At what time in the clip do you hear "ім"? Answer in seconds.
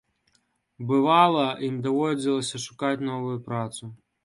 1.67-1.77